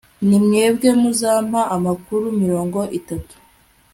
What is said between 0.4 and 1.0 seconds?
mwebwe